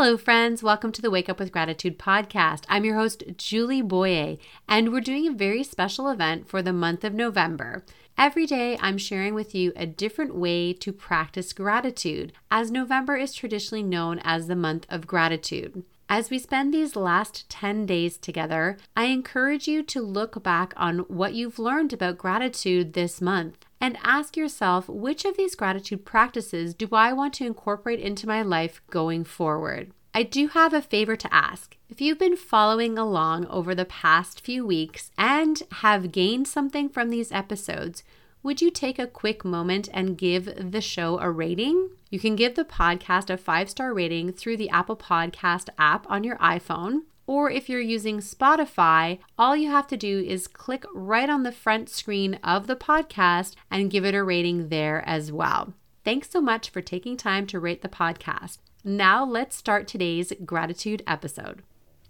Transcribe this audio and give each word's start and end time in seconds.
Hello, 0.00 0.16
friends. 0.16 0.62
Welcome 0.62 0.92
to 0.92 1.02
the 1.02 1.10
Wake 1.10 1.28
Up 1.28 1.40
with 1.40 1.50
Gratitude 1.50 1.98
podcast. 1.98 2.62
I'm 2.68 2.84
your 2.84 2.94
host, 2.94 3.24
Julie 3.36 3.82
Boyer, 3.82 4.36
and 4.68 4.92
we're 4.92 5.00
doing 5.00 5.26
a 5.26 5.32
very 5.32 5.64
special 5.64 6.08
event 6.08 6.48
for 6.48 6.62
the 6.62 6.72
month 6.72 7.02
of 7.02 7.14
November. 7.14 7.84
Every 8.16 8.46
day, 8.46 8.78
I'm 8.80 8.96
sharing 8.96 9.34
with 9.34 9.56
you 9.56 9.72
a 9.74 9.86
different 9.86 10.36
way 10.36 10.72
to 10.72 10.92
practice 10.92 11.52
gratitude, 11.52 12.32
as 12.48 12.70
November 12.70 13.16
is 13.16 13.34
traditionally 13.34 13.82
known 13.82 14.20
as 14.22 14.46
the 14.46 14.54
month 14.54 14.86
of 14.88 15.08
gratitude. 15.08 15.82
As 16.08 16.30
we 16.30 16.38
spend 16.38 16.72
these 16.72 16.94
last 16.94 17.50
10 17.50 17.84
days 17.84 18.18
together, 18.18 18.78
I 18.96 19.06
encourage 19.06 19.66
you 19.66 19.82
to 19.82 20.00
look 20.00 20.40
back 20.44 20.74
on 20.76 21.00
what 21.08 21.34
you've 21.34 21.58
learned 21.58 21.92
about 21.92 22.18
gratitude 22.18 22.92
this 22.92 23.20
month 23.20 23.66
and 23.80 23.98
ask 24.02 24.36
yourself 24.36 24.88
which 24.88 25.24
of 25.24 25.36
these 25.36 25.54
gratitude 25.54 26.04
practices 26.04 26.74
do 26.74 26.88
I 26.92 27.12
want 27.12 27.34
to 27.34 27.46
incorporate 27.46 28.00
into 28.00 28.26
my 28.26 28.42
life 28.42 28.80
going 28.90 29.24
forward? 29.24 29.92
I 30.14 30.22
do 30.22 30.48
have 30.48 30.72
a 30.72 30.82
favor 30.82 31.16
to 31.16 31.34
ask. 31.34 31.76
If 31.88 32.00
you've 32.00 32.18
been 32.18 32.36
following 32.36 32.98
along 32.98 33.46
over 33.46 33.74
the 33.74 33.84
past 33.84 34.40
few 34.40 34.66
weeks 34.66 35.10
and 35.16 35.62
have 35.72 36.12
gained 36.12 36.48
something 36.48 36.88
from 36.88 37.10
these 37.10 37.30
episodes, 37.30 38.02
would 38.42 38.62
you 38.62 38.70
take 38.70 38.98
a 38.98 39.06
quick 39.06 39.44
moment 39.44 39.88
and 39.92 40.18
give 40.18 40.72
the 40.72 40.80
show 40.80 41.18
a 41.18 41.30
rating? 41.30 41.90
You 42.10 42.18
can 42.18 42.36
give 42.36 42.54
the 42.54 42.64
podcast 42.64 43.30
a 43.30 43.36
five 43.36 43.68
star 43.68 43.92
rating 43.92 44.32
through 44.32 44.56
the 44.56 44.70
Apple 44.70 44.96
Podcast 44.96 45.68
app 45.78 46.08
on 46.10 46.24
your 46.24 46.36
iPhone. 46.36 47.02
Or 47.28 47.50
if 47.50 47.68
you're 47.68 47.78
using 47.78 48.20
Spotify, 48.20 49.18
all 49.38 49.54
you 49.54 49.70
have 49.70 49.86
to 49.88 49.98
do 49.98 50.18
is 50.26 50.48
click 50.48 50.84
right 50.94 51.28
on 51.28 51.42
the 51.42 51.52
front 51.52 51.90
screen 51.90 52.40
of 52.42 52.66
the 52.66 52.74
podcast 52.74 53.54
and 53.70 53.90
give 53.90 54.06
it 54.06 54.14
a 54.14 54.24
rating 54.24 54.70
there 54.70 55.06
as 55.06 55.30
well. 55.30 55.74
Thanks 56.04 56.30
so 56.30 56.40
much 56.40 56.70
for 56.70 56.80
taking 56.80 57.18
time 57.18 57.46
to 57.48 57.60
rate 57.60 57.82
the 57.82 57.88
podcast. 57.88 58.58
Now 58.82 59.26
let's 59.26 59.56
start 59.56 59.86
today's 59.86 60.32
gratitude 60.46 61.02
episode. 61.06 61.62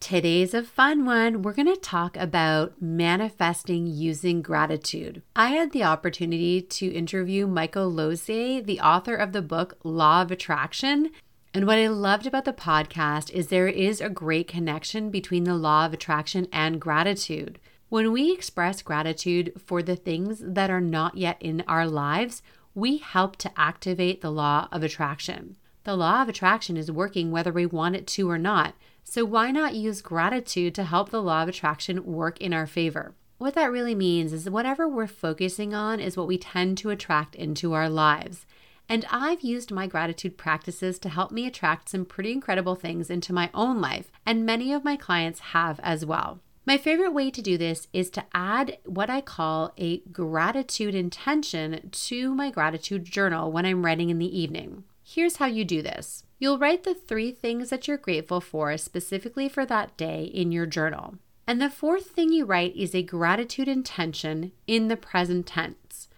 Today's 0.00 0.52
a 0.52 0.64
fun 0.64 1.04
one. 1.04 1.42
We're 1.42 1.52
going 1.52 1.72
to 1.72 1.80
talk 1.80 2.16
about 2.16 2.82
manifesting 2.82 3.86
using 3.86 4.42
gratitude. 4.42 5.22
I 5.36 5.50
had 5.50 5.70
the 5.70 5.84
opportunity 5.84 6.60
to 6.60 6.92
interview 6.92 7.46
Michael 7.46 7.88
Losier, 7.88 8.60
the 8.62 8.80
author 8.80 9.14
of 9.14 9.32
the 9.32 9.42
book 9.42 9.78
Law 9.84 10.22
of 10.22 10.32
Attraction. 10.32 11.12
And 11.56 11.68
what 11.68 11.78
I 11.78 11.86
loved 11.86 12.26
about 12.26 12.46
the 12.46 12.52
podcast 12.52 13.30
is 13.30 13.46
there 13.46 13.68
is 13.68 14.00
a 14.00 14.10
great 14.10 14.48
connection 14.48 15.08
between 15.08 15.44
the 15.44 15.54
law 15.54 15.86
of 15.86 15.94
attraction 15.94 16.48
and 16.52 16.80
gratitude. 16.80 17.60
When 17.88 18.10
we 18.10 18.32
express 18.32 18.82
gratitude 18.82 19.52
for 19.64 19.80
the 19.80 19.94
things 19.94 20.42
that 20.44 20.68
are 20.68 20.80
not 20.80 21.16
yet 21.16 21.36
in 21.40 21.62
our 21.68 21.86
lives, 21.86 22.42
we 22.74 22.96
help 22.96 23.36
to 23.36 23.52
activate 23.56 24.20
the 24.20 24.32
law 24.32 24.66
of 24.72 24.82
attraction. 24.82 25.56
The 25.84 25.94
law 25.94 26.22
of 26.22 26.28
attraction 26.28 26.76
is 26.76 26.90
working 26.90 27.30
whether 27.30 27.52
we 27.52 27.66
want 27.66 27.94
it 27.94 28.08
to 28.08 28.28
or 28.28 28.38
not. 28.38 28.74
So, 29.04 29.24
why 29.24 29.52
not 29.52 29.76
use 29.76 30.02
gratitude 30.02 30.74
to 30.74 30.82
help 30.82 31.10
the 31.10 31.22
law 31.22 31.44
of 31.44 31.48
attraction 31.48 32.04
work 32.04 32.40
in 32.40 32.52
our 32.52 32.66
favor? 32.66 33.14
What 33.38 33.54
that 33.54 33.70
really 33.70 33.94
means 33.94 34.32
is 34.32 34.50
whatever 34.50 34.88
we're 34.88 35.06
focusing 35.06 35.72
on 35.72 36.00
is 36.00 36.16
what 36.16 36.26
we 36.26 36.38
tend 36.38 36.78
to 36.78 36.90
attract 36.90 37.36
into 37.36 37.74
our 37.74 37.88
lives. 37.88 38.44
And 38.88 39.06
I've 39.10 39.40
used 39.40 39.72
my 39.72 39.86
gratitude 39.86 40.36
practices 40.36 40.98
to 41.00 41.08
help 41.08 41.30
me 41.30 41.46
attract 41.46 41.88
some 41.88 42.04
pretty 42.04 42.32
incredible 42.32 42.74
things 42.74 43.10
into 43.10 43.32
my 43.32 43.50
own 43.54 43.80
life, 43.80 44.10
and 44.26 44.44
many 44.44 44.72
of 44.72 44.84
my 44.84 44.96
clients 44.96 45.40
have 45.40 45.80
as 45.82 46.04
well. 46.04 46.40
My 46.66 46.78
favorite 46.78 47.12
way 47.12 47.30
to 47.30 47.42
do 47.42 47.58
this 47.58 47.88
is 47.92 48.08
to 48.10 48.24
add 48.32 48.78
what 48.86 49.10
I 49.10 49.20
call 49.20 49.72
a 49.76 49.98
gratitude 50.12 50.94
intention 50.94 51.90
to 51.90 52.34
my 52.34 52.50
gratitude 52.50 53.04
journal 53.04 53.52
when 53.52 53.66
I'm 53.66 53.84
writing 53.84 54.08
in 54.08 54.18
the 54.18 54.38
evening. 54.38 54.84
Here's 55.02 55.36
how 55.36 55.46
you 55.46 55.64
do 55.64 55.82
this 55.82 56.24
you'll 56.38 56.58
write 56.58 56.84
the 56.84 56.94
three 56.94 57.30
things 57.30 57.70
that 57.70 57.86
you're 57.86 57.98
grateful 57.98 58.40
for 58.40 58.76
specifically 58.78 59.48
for 59.48 59.66
that 59.66 59.96
day 59.96 60.24
in 60.24 60.52
your 60.52 60.66
journal. 60.66 61.16
And 61.46 61.60
the 61.60 61.70
fourth 61.70 62.06
thing 62.06 62.32
you 62.32 62.46
write 62.46 62.74
is 62.74 62.94
a 62.94 63.02
gratitude 63.02 63.68
intention 63.68 64.52
in 64.66 64.88
the 64.88 64.96
present 64.96 65.46
tense. 65.46 66.08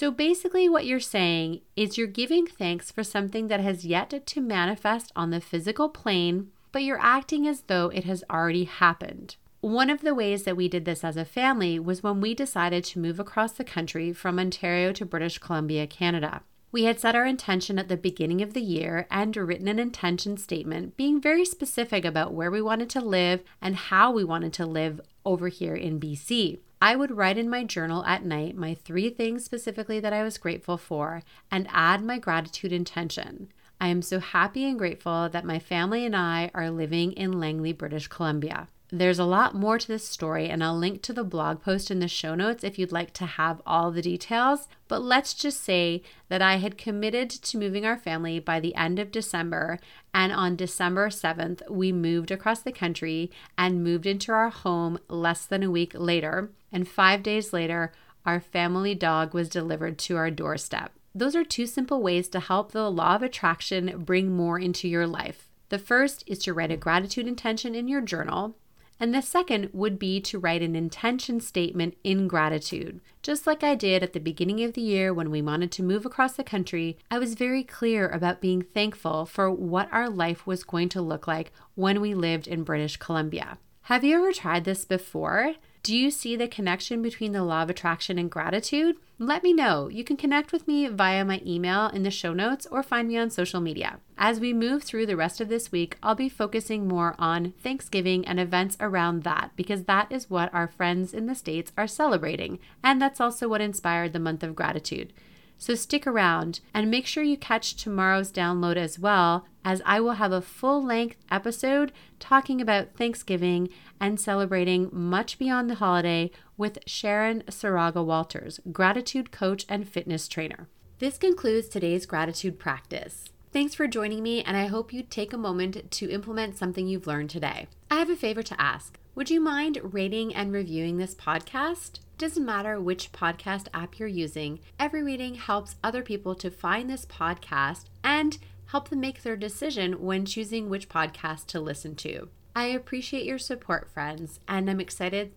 So 0.00 0.10
basically, 0.10 0.66
what 0.66 0.86
you're 0.86 0.98
saying 0.98 1.60
is 1.76 1.98
you're 1.98 2.06
giving 2.06 2.46
thanks 2.46 2.90
for 2.90 3.04
something 3.04 3.48
that 3.48 3.60
has 3.60 3.84
yet 3.84 4.24
to 4.24 4.40
manifest 4.40 5.12
on 5.14 5.28
the 5.28 5.42
physical 5.42 5.90
plane, 5.90 6.52
but 6.72 6.82
you're 6.82 6.98
acting 6.98 7.46
as 7.46 7.64
though 7.66 7.90
it 7.90 8.04
has 8.04 8.24
already 8.30 8.64
happened. 8.64 9.36
One 9.60 9.90
of 9.90 10.00
the 10.00 10.14
ways 10.14 10.44
that 10.44 10.56
we 10.56 10.70
did 10.70 10.86
this 10.86 11.04
as 11.04 11.18
a 11.18 11.26
family 11.26 11.78
was 11.78 12.02
when 12.02 12.22
we 12.22 12.32
decided 12.32 12.82
to 12.84 12.98
move 12.98 13.20
across 13.20 13.52
the 13.52 13.62
country 13.62 14.14
from 14.14 14.38
Ontario 14.38 14.94
to 14.94 15.04
British 15.04 15.36
Columbia, 15.36 15.86
Canada. 15.86 16.44
We 16.72 16.84
had 16.84 16.98
set 16.98 17.14
our 17.14 17.26
intention 17.26 17.78
at 17.78 17.88
the 17.88 17.98
beginning 17.98 18.40
of 18.40 18.54
the 18.54 18.62
year 18.62 19.06
and 19.10 19.36
written 19.36 19.68
an 19.68 19.78
intention 19.78 20.38
statement, 20.38 20.96
being 20.96 21.20
very 21.20 21.44
specific 21.44 22.06
about 22.06 22.32
where 22.32 22.50
we 22.50 22.62
wanted 22.62 22.88
to 22.88 23.02
live 23.02 23.42
and 23.60 23.76
how 23.76 24.10
we 24.10 24.24
wanted 24.24 24.54
to 24.54 24.64
live 24.64 25.02
over 25.26 25.48
here 25.48 25.74
in 25.74 26.00
BC. 26.00 26.60
I 26.82 26.96
would 26.96 27.10
write 27.10 27.36
in 27.36 27.50
my 27.50 27.64
journal 27.64 28.04
at 28.06 28.24
night 28.24 28.56
my 28.56 28.74
three 28.74 29.10
things 29.10 29.44
specifically 29.44 30.00
that 30.00 30.14
I 30.14 30.22
was 30.22 30.38
grateful 30.38 30.78
for 30.78 31.22
and 31.50 31.68
add 31.70 32.02
my 32.02 32.18
gratitude 32.18 32.72
intention. 32.72 33.52
I 33.78 33.88
am 33.88 34.00
so 34.00 34.18
happy 34.18 34.64
and 34.64 34.78
grateful 34.78 35.28
that 35.28 35.44
my 35.44 35.58
family 35.58 36.06
and 36.06 36.16
I 36.16 36.50
are 36.54 36.70
living 36.70 37.12
in 37.12 37.38
Langley, 37.38 37.72
British 37.72 38.08
Columbia. 38.08 38.68
There's 38.92 39.18
a 39.18 39.24
lot 39.24 39.54
more 39.54 39.78
to 39.78 39.86
this 39.86 40.08
story, 40.08 40.48
and 40.48 40.64
I'll 40.64 40.76
link 40.76 41.00
to 41.02 41.12
the 41.12 41.22
blog 41.22 41.62
post 41.62 41.92
in 41.92 42.00
the 42.00 42.08
show 42.08 42.34
notes 42.34 42.64
if 42.64 42.76
you'd 42.76 42.90
like 42.90 43.12
to 43.14 43.26
have 43.26 43.62
all 43.64 43.92
the 43.92 44.02
details. 44.02 44.66
But 44.88 45.00
let's 45.00 45.32
just 45.32 45.62
say 45.62 46.02
that 46.28 46.42
I 46.42 46.56
had 46.56 46.76
committed 46.76 47.30
to 47.30 47.58
moving 47.58 47.86
our 47.86 47.96
family 47.96 48.40
by 48.40 48.58
the 48.58 48.74
end 48.74 48.98
of 48.98 49.12
December, 49.12 49.78
and 50.12 50.32
on 50.32 50.56
December 50.56 51.08
7th, 51.08 51.70
we 51.70 51.92
moved 51.92 52.32
across 52.32 52.62
the 52.62 52.72
country 52.72 53.30
and 53.56 53.84
moved 53.84 54.06
into 54.06 54.32
our 54.32 54.50
home 54.50 54.98
less 55.08 55.46
than 55.46 55.62
a 55.62 55.70
week 55.70 55.92
later. 55.94 56.50
And 56.72 56.88
five 56.88 57.22
days 57.22 57.52
later, 57.52 57.92
our 58.24 58.40
family 58.40 58.94
dog 58.94 59.34
was 59.34 59.48
delivered 59.48 59.98
to 59.98 60.16
our 60.16 60.30
doorstep. 60.30 60.92
Those 61.14 61.34
are 61.34 61.44
two 61.44 61.66
simple 61.66 62.02
ways 62.02 62.28
to 62.28 62.40
help 62.40 62.72
the 62.72 62.90
law 62.90 63.16
of 63.16 63.22
attraction 63.22 64.04
bring 64.04 64.32
more 64.32 64.58
into 64.58 64.88
your 64.88 65.06
life. 65.06 65.48
The 65.70 65.78
first 65.78 66.24
is 66.26 66.38
to 66.40 66.52
write 66.52 66.70
a 66.70 66.76
gratitude 66.76 67.26
intention 67.26 67.74
in 67.74 67.88
your 67.88 68.00
journal. 68.00 68.56
And 69.02 69.14
the 69.14 69.22
second 69.22 69.70
would 69.72 69.98
be 69.98 70.20
to 70.20 70.38
write 70.38 70.62
an 70.62 70.76
intention 70.76 71.40
statement 71.40 71.96
in 72.04 72.28
gratitude. 72.28 73.00
Just 73.22 73.46
like 73.46 73.64
I 73.64 73.74
did 73.74 74.02
at 74.02 74.12
the 74.12 74.20
beginning 74.20 74.62
of 74.62 74.74
the 74.74 74.82
year 74.82 75.14
when 75.14 75.30
we 75.30 75.40
wanted 75.40 75.72
to 75.72 75.82
move 75.82 76.04
across 76.04 76.34
the 76.34 76.44
country, 76.44 76.98
I 77.10 77.18
was 77.18 77.34
very 77.34 77.64
clear 77.64 78.08
about 78.08 78.42
being 78.42 78.60
thankful 78.60 79.24
for 79.24 79.50
what 79.50 79.88
our 79.90 80.10
life 80.10 80.46
was 80.46 80.64
going 80.64 80.90
to 80.90 81.00
look 81.00 81.26
like 81.26 81.50
when 81.74 82.02
we 82.02 82.14
lived 82.14 82.46
in 82.46 82.62
British 82.62 82.98
Columbia. 82.98 83.56
Have 83.90 84.04
you 84.04 84.18
ever 84.18 84.32
tried 84.32 84.62
this 84.62 84.84
before? 84.84 85.54
Do 85.82 85.96
you 85.96 86.12
see 86.12 86.36
the 86.36 86.46
connection 86.46 87.02
between 87.02 87.32
the 87.32 87.42
law 87.42 87.64
of 87.64 87.70
attraction 87.70 88.20
and 88.20 88.30
gratitude? 88.30 88.94
Let 89.18 89.42
me 89.42 89.52
know. 89.52 89.88
You 89.88 90.04
can 90.04 90.16
connect 90.16 90.52
with 90.52 90.68
me 90.68 90.86
via 90.86 91.24
my 91.24 91.42
email 91.44 91.88
in 91.88 92.04
the 92.04 92.10
show 92.12 92.32
notes 92.32 92.68
or 92.70 92.84
find 92.84 93.08
me 93.08 93.18
on 93.18 93.30
social 93.30 93.60
media. 93.60 93.98
As 94.16 94.38
we 94.38 94.52
move 94.52 94.84
through 94.84 95.06
the 95.06 95.16
rest 95.16 95.40
of 95.40 95.48
this 95.48 95.72
week, 95.72 95.96
I'll 96.04 96.14
be 96.14 96.28
focusing 96.28 96.86
more 96.86 97.16
on 97.18 97.52
Thanksgiving 97.64 98.24
and 98.28 98.38
events 98.38 98.76
around 98.78 99.24
that 99.24 99.50
because 99.56 99.82
that 99.86 100.06
is 100.12 100.30
what 100.30 100.54
our 100.54 100.68
friends 100.68 101.12
in 101.12 101.26
the 101.26 101.34
States 101.34 101.72
are 101.76 101.88
celebrating. 101.88 102.60
And 102.84 103.02
that's 103.02 103.20
also 103.20 103.48
what 103.48 103.60
inspired 103.60 104.12
the 104.12 104.20
month 104.20 104.44
of 104.44 104.54
gratitude. 104.54 105.12
So 105.60 105.74
stick 105.74 106.06
around 106.06 106.60
and 106.72 106.90
make 106.90 107.06
sure 107.06 107.22
you 107.22 107.36
catch 107.36 107.76
tomorrow's 107.76 108.32
download 108.32 108.76
as 108.76 108.98
well, 108.98 109.44
as 109.62 109.82
I 109.84 110.00
will 110.00 110.12
have 110.12 110.32
a 110.32 110.40
full 110.40 110.82
length 110.82 111.18
episode 111.30 111.92
talking 112.18 112.62
about 112.62 112.94
Thanksgiving 112.96 113.68
and 114.00 114.18
celebrating 114.18 114.88
much 114.90 115.38
beyond 115.38 115.68
the 115.68 115.74
holiday 115.74 116.30
with 116.56 116.78
Sharon 116.86 117.42
Saraga 117.48 118.02
Walters, 118.02 118.58
gratitude 118.72 119.32
coach 119.32 119.66
and 119.68 119.86
fitness 119.86 120.28
trainer. 120.28 120.66
This 120.98 121.18
concludes 121.18 121.68
today's 121.68 122.06
gratitude 122.06 122.58
practice. 122.58 123.26
Thanks 123.52 123.74
for 123.74 123.86
joining 123.86 124.22
me, 124.22 124.42
and 124.42 124.56
I 124.56 124.66
hope 124.66 124.94
you 124.94 125.02
take 125.02 125.34
a 125.34 125.38
moment 125.38 125.90
to 125.90 126.10
implement 126.10 126.56
something 126.56 126.86
you've 126.86 127.06
learned 127.06 127.28
today. 127.28 127.68
I 127.90 127.96
have 127.96 128.08
a 128.08 128.16
favor 128.16 128.42
to 128.44 128.58
ask. 128.58 128.99
Would 129.16 129.28
you 129.28 129.40
mind 129.40 129.80
rating 129.82 130.34
and 130.34 130.52
reviewing 130.52 130.96
this 130.96 131.16
podcast? 131.16 131.98
Doesn't 132.16 132.44
matter 132.46 132.80
which 132.80 133.10
podcast 133.10 133.66
app 133.74 133.98
you're 133.98 134.08
using, 134.08 134.60
every 134.78 135.02
rating 135.02 135.34
helps 135.34 135.74
other 135.82 136.02
people 136.02 136.36
to 136.36 136.50
find 136.50 136.88
this 136.88 137.06
podcast 137.06 137.86
and 138.04 138.38
help 138.66 138.88
them 138.88 139.00
make 139.00 139.22
their 139.22 139.36
decision 139.36 140.00
when 140.00 140.26
choosing 140.26 140.68
which 140.68 140.88
podcast 140.88 141.46
to 141.46 141.60
listen 141.60 141.96
to. 141.96 142.28
I 142.54 142.66
appreciate 142.66 143.24
your 143.24 143.38
support, 143.38 143.90
friends, 143.92 144.38
and 144.46 144.70
I'm 144.70 144.80
excited. 144.80 145.32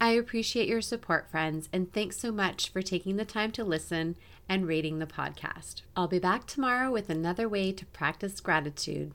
I 0.00 0.10
appreciate 0.10 0.68
your 0.68 0.80
support, 0.80 1.30
friends, 1.30 1.68
and 1.72 1.92
thanks 1.92 2.16
so 2.16 2.32
much 2.32 2.70
for 2.70 2.82
taking 2.82 3.16
the 3.16 3.24
time 3.24 3.52
to 3.52 3.62
listen 3.62 4.16
and 4.48 4.66
rating 4.66 4.98
the 4.98 5.06
podcast. 5.06 5.82
I'll 5.96 6.08
be 6.08 6.18
back 6.18 6.46
tomorrow 6.46 6.90
with 6.90 7.08
another 7.08 7.48
way 7.48 7.70
to 7.70 7.86
practice 7.86 8.40
gratitude. 8.40 9.10